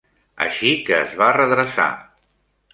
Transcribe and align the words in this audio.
Així 0.45 0.71
que 0.87 0.97
es 1.03 1.15
va 1.21 1.29
redreçar. 1.37 1.89